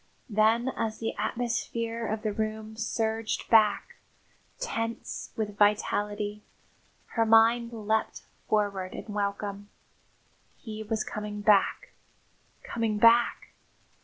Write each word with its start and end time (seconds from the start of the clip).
Then, 0.31 0.69
as 0.69 0.97
the 0.97 1.13
atmosphere 1.15 2.07
of 2.07 2.23
the 2.23 2.33
room 2.33 2.75
surged 2.75 3.47
back, 3.51 3.97
tense 4.59 5.29
with 5.35 5.55
vitality, 5.55 6.41
her 7.09 7.23
mind 7.23 7.71
leapt 7.71 8.23
forward 8.49 8.95
in 8.95 9.13
welcome. 9.13 9.69
He 10.57 10.81
was 10.81 11.03
coming 11.03 11.41
back, 11.41 11.89
coming 12.63 12.97
back! 12.97 13.49